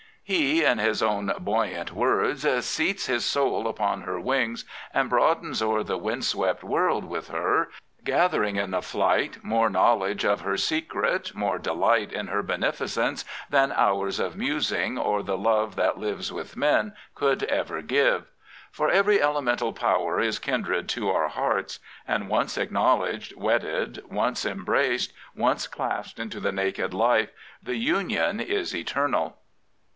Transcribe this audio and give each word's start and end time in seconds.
He, 0.23 0.63
in 0.63 0.77
his 0.77 1.03
own 1.03 1.31
buoyant 1.39 1.91
words,... 1.91 2.43
seats 2.65 3.05
his 3.07 3.25
soul 3.25 3.67
upon 3.67 4.01
her 4.03 4.19
wings, 4.19 4.63
And 4.93 5.09
broadens 5.09 5.61
o'er 5.61 5.83
the 5.83 5.97
windswept 5.97 6.63
world 6.63 7.03
With 7.03 7.27
her, 7.27 7.67
gathering 8.03 8.55
in 8.55 8.71
the 8.71 8.81
flight 8.81 9.43
More 9.43 9.69
knowledge 9.69 10.23
of 10.23 10.41
her 10.41 10.57
secret, 10.57 11.35
more 11.35 11.59
Delight 11.59 12.13
in 12.13 12.27
her 12.27 12.41
beneficence. 12.41 13.25
Than 13.49 13.73
hours 13.73 14.19
of 14.19 14.37
musing, 14.37 14.97
or 14.97 15.21
the 15.21 15.37
love 15.37 15.75
That 15.75 15.99
lives 15.99 16.31
with 16.31 16.55
men, 16.57 16.93
could 17.13 17.43
ever 17.43 17.81
give. 17.81 18.21
George 18.21 18.21
Meredith 18.21 18.27
For 18.71 18.89
every 18.89 19.21
elemental 19.21 19.73
power 19.73 20.19
Is 20.21 20.39
kindred 20.39 20.87
to 20.89 21.11
our 21.11 21.27
hearts, 21.27 21.79
and 22.07 22.29
once 22.29 22.57
Acknowledged, 22.57 23.35
wedded, 23.35 24.01
once 24.09 24.45
embraced, 24.45 25.13
Once 25.35 25.67
claspt 25.67 26.17
into 26.19 26.39
the 26.39 26.53
naked 26.53 26.93
life, 26.93 27.31
The 27.61 27.75
union 27.75 28.39
is 28.39 28.73
eternal. 28.73 29.37